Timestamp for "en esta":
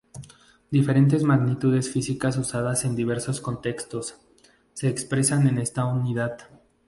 5.45-5.85